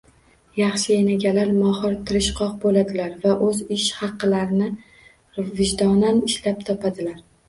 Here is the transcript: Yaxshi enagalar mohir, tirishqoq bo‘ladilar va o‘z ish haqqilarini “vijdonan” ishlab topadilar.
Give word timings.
Yaxshi 0.59 0.93
enagalar 0.99 1.49
mohir, 1.57 1.91
tirishqoq 2.11 2.55
bo‘ladilar 2.63 3.11
va 3.25 3.33
o‘z 3.47 3.59
ish 3.75 3.83
haqqilarini 3.99 4.71
“vijdonan” 5.61 6.23
ishlab 6.31 6.65
topadilar. 6.71 7.21